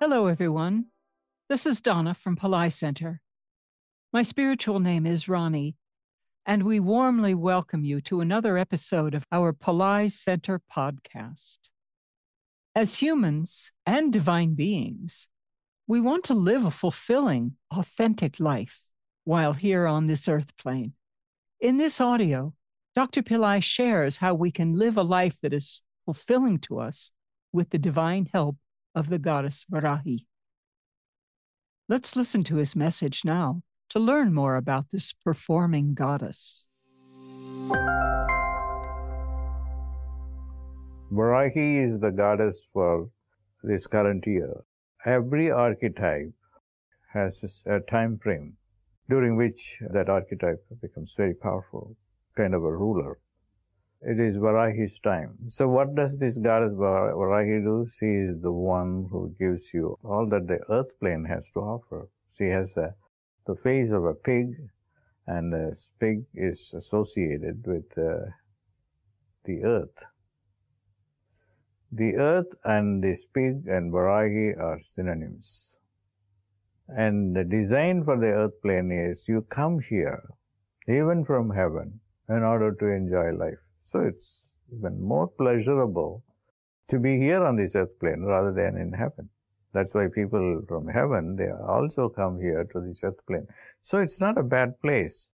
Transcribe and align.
Hello, 0.00 0.28
everyone. 0.28 0.84
This 1.48 1.66
is 1.66 1.82
Dawna 1.82 2.16
from 2.16 2.36
Pillai 2.36 2.72
Center. 2.72 3.20
My 4.12 4.22
spiritual 4.22 4.78
name 4.78 5.04
is 5.04 5.28
Rani, 5.28 5.74
and 6.46 6.62
we 6.62 6.78
warmly 6.78 7.34
welcome 7.34 7.84
you 7.84 8.00
to 8.02 8.20
another 8.20 8.56
episode 8.56 9.12
of 9.12 9.24
our 9.32 9.52
Pillai 9.52 10.08
Center 10.08 10.60
podcast. 10.72 11.58
As 12.76 13.02
humans 13.02 13.72
and 13.84 14.12
divine 14.12 14.54
beings, 14.54 15.26
we 15.88 16.00
want 16.00 16.22
to 16.26 16.34
live 16.34 16.64
a 16.64 16.70
fulfilling, 16.70 17.56
authentic 17.72 18.38
life 18.38 18.82
while 19.24 19.54
here 19.54 19.88
on 19.88 20.06
this 20.06 20.28
earth 20.28 20.56
plane. 20.56 20.92
In 21.60 21.76
this 21.76 22.00
audio, 22.00 22.54
Dr. 22.94 23.20
Pillai 23.20 23.60
shares 23.60 24.18
how 24.18 24.32
we 24.34 24.52
can 24.52 24.74
live 24.74 24.96
a 24.96 25.02
life 25.02 25.38
that 25.42 25.52
is 25.52 25.82
fulfilling 26.04 26.60
to 26.60 26.78
us 26.78 27.10
with 27.52 27.70
the 27.70 27.78
divine 27.78 28.28
help 28.32 28.58
of 28.94 29.08
the 29.08 29.18
goddess 29.18 29.64
Varahi. 29.70 30.26
Let's 31.88 32.16
listen 32.16 32.44
to 32.44 32.56
his 32.56 32.76
message 32.76 33.24
now 33.24 33.62
to 33.90 33.98
learn 33.98 34.34
more 34.34 34.56
about 34.56 34.90
this 34.90 35.12
performing 35.12 35.94
goddess. 35.94 36.68
Varahi 41.10 41.82
is 41.84 42.00
the 42.00 42.10
goddess 42.10 42.68
for 42.72 43.08
this 43.62 43.86
current 43.86 44.26
year. 44.26 44.64
Every 45.06 45.50
archetype 45.50 46.32
has 47.14 47.64
a 47.66 47.80
time 47.80 48.18
frame 48.18 48.58
during 49.08 49.36
which 49.36 49.80
that 49.90 50.10
archetype 50.10 50.62
becomes 50.82 51.14
very 51.16 51.34
powerful, 51.34 51.96
kind 52.36 52.54
of 52.54 52.62
a 52.62 52.76
ruler. 52.76 53.18
It 54.00 54.20
is 54.20 54.38
Varahi's 54.38 55.00
time. 55.00 55.48
So 55.48 55.68
what 55.68 55.96
does 55.96 56.18
this 56.18 56.38
goddess 56.38 56.72
Varahi 56.72 57.64
do? 57.64 57.84
She 57.86 58.06
is 58.06 58.40
the 58.40 58.52
one 58.52 59.08
who 59.10 59.34
gives 59.36 59.74
you 59.74 59.98
all 60.04 60.28
that 60.28 60.46
the 60.46 60.60
earth 60.70 60.98
plane 61.00 61.24
has 61.24 61.50
to 61.52 61.60
offer. 61.60 62.08
She 62.30 62.44
has 62.44 62.76
a, 62.76 62.94
the 63.46 63.56
face 63.56 63.90
of 63.90 64.04
a 64.04 64.14
pig, 64.14 64.54
and 65.26 65.52
the 65.52 65.76
pig 65.98 66.26
is 66.32 66.72
associated 66.74 67.66
with 67.66 67.98
uh, 67.98 68.30
the 69.44 69.64
earth. 69.64 70.04
The 71.90 72.14
earth 72.16 72.54
and 72.64 73.02
this 73.02 73.26
pig 73.26 73.66
and 73.66 73.92
Varahi 73.92 74.56
are 74.56 74.78
synonyms. 74.80 75.78
And 76.86 77.34
the 77.34 77.44
design 77.44 78.04
for 78.04 78.16
the 78.16 78.28
earth 78.28 78.62
plane 78.62 78.92
is 78.92 79.26
you 79.28 79.42
come 79.42 79.80
here, 79.80 80.22
even 80.86 81.24
from 81.24 81.50
heaven, 81.50 82.00
in 82.28 82.42
order 82.42 82.72
to 82.72 82.86
enjoy 82.86 83.32
life. 83.32 83.67
So 83.88 84.00
it's 84.00 84.52
even 84.70 85.00
more 85.00 85.28
pleasurable 85.28 86.22
to 86.88 86.98
be 86.98 87.18
here 87.18 87.42
on 87.42 87.56
this 87.56 87.74
earth 87.74 87.98
plane 87.98 88.22
rather 88.22 88.52
than 88.52 88.76
in 88.76 88.92
heaven. 88.92 89.30
That's 89.72 89.94
why 89.94 90.08
people 90.14 90.62
from 90.68 90.88
heaven, 90.88 91.36
they 91.36 91.48
also 91.50 92.10
come 92.10 92.38
here 92.38 92.64
to 92.72 92.80
this 92.82 93.02
earth 93.02 93.24
plane. 93.26 93.46
So 93.80 93.96
it's 93.96 94.20
not 94.20 94.36
a 94.36 94.42
bad 94.42 94.78
place. 94.82 95.32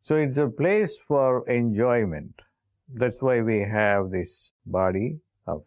So 0.00 0.14
it's 0.14 0.36
a 0.36 0.48
place 0.48 1.00
for 1.00 1.48
enjoyment. 1.48 2.42
That's 2.88 3.20
why 3.20 3.40
we 3.40 3.62
have 3.62 4.12
this 4.12 4.52
body 4.64 5.18
of 5.44 5.64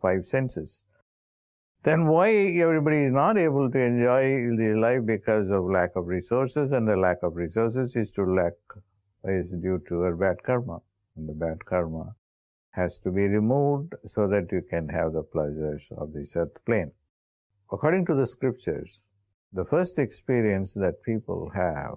five 0.00 0.26
senses 0.26 0.84
then 1.84 2.06
why 2.08 2.28
everybody 2.66 3.04
is 3.04 3.12
not 3.12 3.38
able 3.38 3.70
to 3.70 3.78
enjoy 3.78 4.22
the 4.56 4.74
life 4.76 5.06
because 5.06 5.50
of 5.50 5.64
lack 5.64 5.90
of 5.94 6.06
resources 6.06 6.72
and 6.72 6.88
the 6.88 6.96
lack 6.96 7.18
of 7.22 7.36
resources 7.36 7.94
is 7.94 8.10
to 8.12 8.24
lack 8.24 8.52
is 9.24 9.54
due 9.62 9.80
to 9.88 10.02
a 10.04 10.16
bad 10.16 10.42
karma 10.42 10.80
and 11.18 11.28
the 11.28 11.38
bad 11.44 11.64
karma 11.64 12.14
has 12.80 12.98
to 13.00 13.10
be 13.10 13.26
removed 13.26 13.94
so 14.04 14.26
that 14.28 14.52
you 14.52 14.62
can 14.70 14.88
have 14.88 15.12
the 15.12 15.22
pleasures 15.22 15.92
of 15.98 16.12
this 16.12 16.36
earth 16.36 16.64
plane 16.64 16.92
according 17.72 18.06
to 18.10 18.14
the 18.14 18.26
scriptures 18.26 19.08
the 19.52 19.64
first 19.64 19.98
experience 19.98 20.74
that 20.74 21.02
people 21.04 21.50
have 21.54 21.96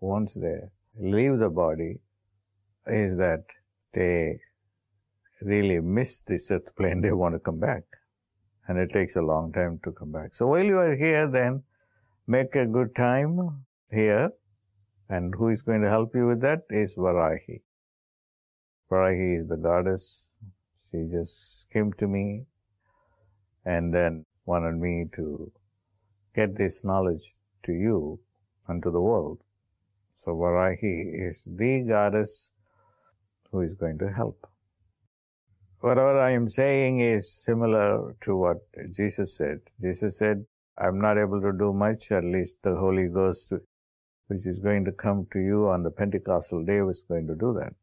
once 0.00 0.34
they 0.34 0.58
leave 0.98 1.38
the 1.38 1.50
body 1.50 1.92
is 2.86 3.16
that 3.16 3.44
they 3.92 4.38
really 5.42 5.80
miss 5.80 6.22
this 6.22 6.50
earth 6.50 6.74
plane 6.76 7.00
they 7.06 7.12
want 7.12 7.34
to 7.34 7.38
come 7.50 7.60
back 7.60 7.84
and 8.68 8.78
it 8.78 8.90
takes 8.90 9.16
a 9.16 9.22
long 9.22 9.52
time 9.52 9.80
to 9.84 9.92
come 9.92 10.12
back. 10.12 10.34
So 10.34 10.46
while 10.46 10.64
you 10.64 10.78
are 10.78 10.96
here, 10.96 11.30
then 11.30 11.62
make 12.26 12.54
a 12.54 12.66
good 12.66 12.94
time 12.94 13.64
here. 13.90 14.30
And 15.08 15.34
who 15.36 15.48
is 15.48 15.62
going 15.62 15.82
to 15.82 15.88
help 15.88 16.14
you 16.14 16.26
with 16.26 16.40
that 16.40 16.62
is 16.68 16.96
Varahi. 16.96 17.62
Varahi 18.90 19.40
is 19.40 19.48
the 19.48 19.56
goddess. 19.56 20.38
She 20.90 21.06
just 21.10 21.70
came 21.70 21.92
to 21.94 22.06
me 22.06 22.46
and 23.64 23.92
then 23.92 24.24
wanted 24.44 24.76
me 24.76 25.06
to 25.14 25.50
get 26.34 26.56
this 26.56 26.84
knowledge 26.84 27.34
to 27.64 27.72
you 27.72 28.20
and 28.68 28.82
to 28.82 28.90
the 28.90 29.00
world. 29.00 29.38
So 30.12 30.32
Varahi 30.32 31.28
is 31.28 31.48
the 31.50 31.80
goddess 31.80 32.52
who 33.50 33.60
is 33.60 33.74
going 33.74 33.98
to 33.98 34.12
help 34.12 34.48
whatever 35.80 36.18
I 36.20 36.30
am 36.30 36.48
saying 36.48 37.00
is 37.00 37.32
similar 37.32 38.16
to 38.22 38.36
what 38.36 38.58
Jesus 38.90 39.36
said. 39.36 39.60
Jesus 39.80 40.18
said, 40.18 40.44
I'm 40.78 41.00
not 41.00 41.18
able 41.18 41.40
to 41.40 41.52
do 41.52 41.72
much, 41.72 42.10
at 42.12 42.24
least 42.24 42.62
the 42.62 42.74
Holy 42.74 43.08
Ghost, 43.08 43.52
which 44.26 44.46
is 44.46 44.58
going 44.58 44.84
to 44.86 44.92
come 44.92 45.26
to 45.32 45.38
you 45.38 45.68
on 45.68 45.84
the 45.84 45.90
Pentecostal 45.90 46.64
day, 46.64 46.80
was 46.80 47.04
going 47.04 47.26
to 47.28 47.34
do 47.34 47.54
that. 47.60 47.74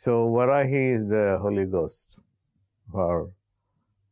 So 0.00 0.28
Varahi 0.28 0.94
is 0.94 1.08
the 1.08 1.38
Holy 1.42 1.64
Ghost 1.64 2.20
for 2.92 3.32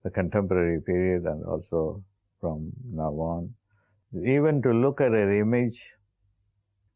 the 0.02 0.10
contemporary 0.10 0.80
period 0.80 1.26
and 1.26 1.44
also 1.44 2.02
from 2.40 2.72
now 2.92 3.12
on. 3.12 3.54
Even 4.24 4.60
to 4.62 4.72
look 4.72 5.00
at 5.00 5.12
an 5.12 5.30
image 5.32 5.94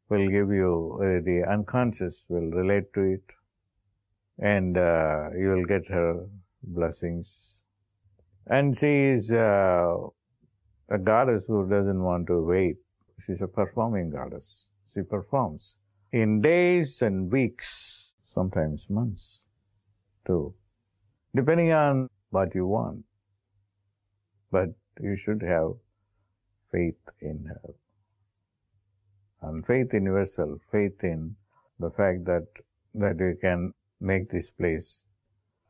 will 0.08 0.28
give 0.28 0.50
you, 0.50 0.98
uh, 1.00 1.22
the 1.24 1.44
unconscious 1.48 2.26
will 2.28 2.50
relate 2.50 2.92
to 2.94 3.02
it 3.02 3.32
and 4.40 4.76
uh, 4.76 5.28
you 5.38 5.50
will 5.50 5.66
get 5.66 5.86
her 5.86 6.26
blessings. 6.64 7.62
And 8.48 8.76
she 8.76 9.04
is 9.14 9.32
uh, 9.32 9.98
a 10.88 10.98
goddess 10.98 11.46
who 11.46 11.64
doesn't 11.68 12.02
want 12.02 12.26
to 12.26 12.42
wait. 12.42 12.78
She's 13.20 13.40
a 13.40 13.46
performing 13.46 14.10
goddess. 14.10 14.70
She 14.92 15.02
performs 15.02 15.78
in 16.12 16.40
days 16.40 17.02
and 17.02 17.30
weeks, 17.30 17.99
sometimes 18.30 18.88
months 18.88 19.46
too, 20.26 20.54
depending 21.34 21.72
on 21.72 22.08
what 22.30 22.54
you 22.54 22.66
want. 22.66 23.04
But 24.52 24.70
you 25.00 25.16
should 25.16 25.42
have 25.42 25.72
faith 26.70 27.10
in 27.20 27.46
her. 27.46 27.74
And 29.42 29.66
faith 29.66 29.94
in 29.94 30.04
yourself, 30.04 30.60
faith 30.70 31.02
in 31.02 31.36
the 31.78 31.90
fact 31.90 32.24
that, 32.26 32.46
that 32.94 33.18
you 33.18 33.36
can 33.40 33.72
make 34.00 34.30
this 34.30 34.50
place 34.50 35.02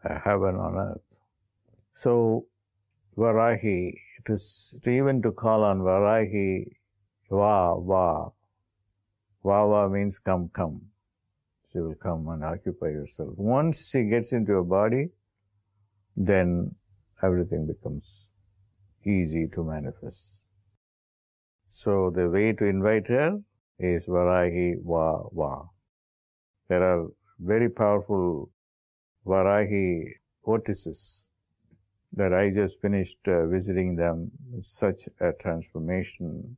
a 0.05 0.19
heaven 0.19 0.57
on 0.57 0.77
earth. 0.77 1.09
So, 1.93 2.47
Varahi, 3.17 3.95
to, 4.27 4.37
to 4.83 4.91
even 4.91 5.23
to 5.23 5.33
call 5.33 5.65
on 5.65 5.81
Varahi, 5.81 6.73
Va, 7.31 7.79
Va, 7.81 8.31
Va, 9.45 9.69
Va 9.69 9.89
means 9.89 10.19
come, 10.19 10.51
come. 10.53 10.91
She 11.73 11.79
will 11.79 11.95
come 11.95 12.29
and 12.29 12.45
occupy 12.45 12.89
yourself. 12.89 13.31
Once 13.37 13.91
she 13.91 14.05
gets 14.05 14.33
into 14.33 14.53
your 14.53 14.65
body, 14.65 15.11
then 16.17 16.75
everything 17.23 17.67
becomes 17.67 18.31
easy 19.05 19.47
to 19.49 19.63
manifest. 19.63 20.47
So 21.67 22.11
the 22.11 22.29
way 22.29 22.53
to 22.53 22.65
invite 22.65 23.07
her 23.09 23.39
is 23.79 24.07
Varahi 24.07 24.83
Va 24.85 25.23
Va. 25.33 25.63
There 26.69 26.83
are 26.83 27.07
very 27.39 27.71
powerful 27.71 28.51
Varahi 29.25 30.15
vortices 30.45 31.29
that 32.13 32.35
I 32.35 32.51
just 32.51 32.81
finished 32.81 33.29
uh, 33.29 33.47
visiting 33.47 33.95
them. 33.95 34.33
Such 34.59 35.09
a 35.21 35.33
transformation 35.33 36.57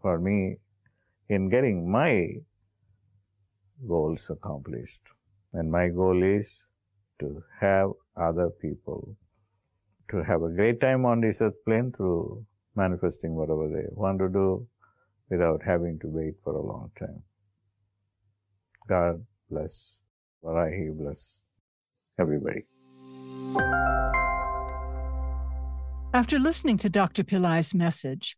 for 0.00 0.18
me 0.18 0.56
in 1.28 1.50
getting 1.50 1.90
my 1.90 2.36
goals 3.86 4.30
accomplished. 4.30 5.14
And 5.52 5.70
my 5.70 5.88
goal 5.88 6.22
is 6.22 6.70
to 7.20 7.42
have 7.60 7.90
other 8.16 8.50
people 8.50 9.16
to 10.08 10.22
have 10.22 10.42
a 10.42 10.50
great 10.50 10.80
time 10.80 11.06
on 11.06 11.20
this 11.20 11.40
earth 11.40 11.54
plane 11.64 11.92
through 11.92 12.44
manifesting 12.74 13.34
whatever 13.34 13.68
they 13.68 13.86
want 13.90 14.18
to 14.18 14.28
do 14.28 14.66
without 15.30 15.62
having 15.64 15.98
to 16.00 16.08
wait 16.08 16.34
for 16.44 16.54
a 16.54 16.62
long 16.62 16.90
time. 16.98 17.22
God 18.88 19.24
bless. 19.50 20.02
Varahi 20.44 20.96
bless 20.96 21.42
everybody. 22.18 22.64
After 26.14 26.38
listening 26.38 26.76
to 26.78 26.90
Dr. 26.90 27.24
Pillai's 27.24 27.72
message, 27.72 28.36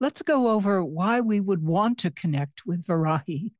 let's 0.00 0.20
go 0.20 0.48
over 0.48 0.84
why 0.84 1.20
we 1.20 1.40
would 1.40 1.64
want 1.64 1.98
to 1.98 2.10
connect 2.10 2.66
with 2.66 2.86
Varahi 2.86 3.52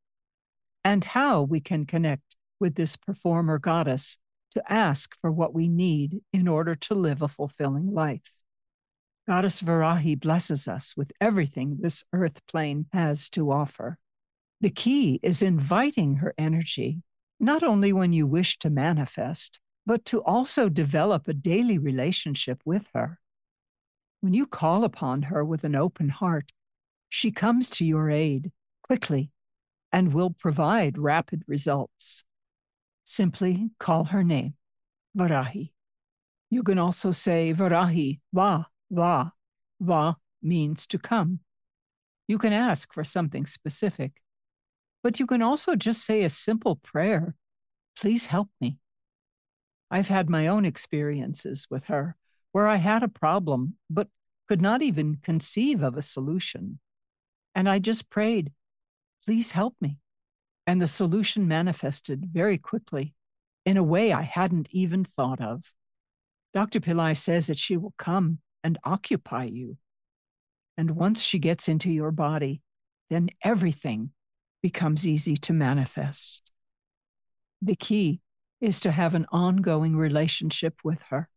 and 0.85 1.03
how 1.05 1.43
we 1.43 1.61
can 1.61 1.87
connect 1.87 2.37
with 2.61 2.75
this 2.75 2.97
performer 2.97 3.59
goddess 3.59 4.19
to 4.53 4.73
ask 4.73 5.17
for 5.21 5.33
what 5.33 5.55
we 5.55 5.69
need 5.69 6.21
in 6.33 6.47
order 6.47 6.75
to 6.75 6.95
live 6.95 7.23
a 7.23 7.29
fulfilling 7.29 7.93
life. 7.93 8.31
Goddess 9.27 9.63
Varahi 9.63 10.21
blesses 10.21 10.69
us 10.69 10.95
with 10.97 11.11
everything 11.21 11.79
this 11.81 12.05
earth 12.13 12.41
plane 12.47 12.87
has 12.93 13.31
to 13.31 13.51
offer. 13.51 13.99
The 14.61 14.71
key 14.71 15.19
is 15.23 15.43
inviting 15.43 16.17
her 16.17 16.35
energy, 16.39 17.03
not 17.41 17.63
only 17.63 17.93
when 17.93 18.13
you 18.13 18.27
wish 18.27 18.59
to 18.59 18.71
manifest, 18.71 19.61
but 19.87 20.05
to 20.07 20.23
also 20.23 20.69
develop 20.69 21.27
a 21.27 21.35
daily 21.35 21.79
relationship 21.79 22.61
with 22.65 22.89
her. 22.95 23.19
When 24.21 24.35
you 24.35 24.47
call 24.47 24.85
upon 24.85 25.23
her 25.25 25.45
with 25.45 25.65
an 25.65 25.75
open 25.75 26.09
heart, 26.11 26.53
she 27.09 27.31
comes 27.31 27.69
to 27.71 27.85
your 27.85 28.11
aid 28.11 28.53
quickly 28.83 29.31
and 29.95 30.13
will 30.13 30.31
provide 30.31 30.99
rapid 30.99 31.45
results. 31.47 32.25
Simply 33.05 33.71
call 33.79 34.07
her 34.07 34.25
name, 34.25 34.55
Varahi. 35.17 35.71
You 36.51 36.65
can 36.65 36.81
also 36.81 37.13
say 37.13 37.55
Varahi, 37.55 38.19
Va, 38.35 38.67
Va. 38.91 39.33
Va 39.81 40.17
means 40.43 40.89
to 40.89 40.99
come. 40.99 41.39
You 42.27 42.39
can 42.39 42.53
ask 42.53 42.93
for 42.93 43.05
something 43.05 43.47
specific, 43.47 44.21
but 45.01 45.21
you 45.21 45.29
can 45.29 45.43
also 45.43 45.77
just 45.77 46.05
say 46.05 46.25
a 46.25 46.31
simple 46.31 46.75
prayer 46.75 47.37
Please 47.97 48.27
help 48.27 48.49
me. 48.61 48.79
I've 49.89 50.09
had 50.09 50.29
my 50.29 50.49
own 50.49 50.65
experiences 50.65 51.69
with 51.71 51.85
her 51.85 52.17
where 52.51 52.67
I 52.67 52.79
had 52.79 53.05
a 53.05 53.19
problem, 53.23 53.77
but 53.89 54.09
could 54.49 54.61
not 54.61 54.83
even 54.83 55.19
conceive 55.23 55.85
of 55.85 55.97
a 55.97 56.03
solution. 56.03 56.81
And 57.55 57.69
I 57.69 57.79
just 57.79 58.11
prayed, 58.11 58.51
Please 59.25 59.53
help 59.53 59.75
me. 59.81 59.99
And 60.67 60.81
the 60.81 60.87
solution 60.87 61.49
manifested 61.49 62.29
very 62.33 62.59
quickly 62.59 63.15
in 63.65 63.77
a 63.77 63.83
way 63.83 64.13
I 64.13 64.23
hadn't 64.23 64.69
even 64.71 65.05
thought 65.05 65.41
of. 65.41 65.73
Dr. 66.53 66.81
Pillai 66.81 67.17
says 67.17 67.49
that 67.49 67.59
she 67.59 67.77
will 67.77 67.95
come 67.99 68.39
and 68.63 68.79
occupy 68.85 69.45
you. 69.45 69.79
And 70.77 70.93
once 70.93 71.23
she 71.23 71.39
gets 71.39 71.69
into 71.69 71.91
your 71.91 72.11
body, 72.11 72.63
then 73.11 73.31
everything 73.43 74.11
becomes 74.63 75.07
easy 75.07 75.37
to 75.37 75.53
manifest. 75.53 76.51
The 77.61 77.77
key 77.77 78.21
is 78.61 78.81
to 78.81 78.91
have 78.91 79.15
an 79.15 79.27
ongoing 79.31 79.97
relationship 79.97 80.75
with 80.83 81.03
her 81.11 81.29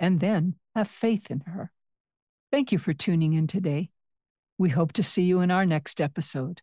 and 0.00 0.20
then 0.20 0.54
have 0.74 0.88
faith 0.88 1.30
in 1.30 1.40
her. 1.40 1.70
Thank 2.50 2.72
you 2.72 2.78
for 2.78 2.92
tuning 2.92 3.34
in 3.34 3.46
today. 3.46 3.90
We 4.58 4.70
hope 4.70 4.92
to 4.94 5.02
see 5.02 5.24
you 5.24 5.40
in 5.40 5.50
our 5.50 5.66
next 5.66 6.00
episode. 6.00 6.62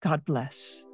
God 0.00 0.24
bless. 0.24 0.84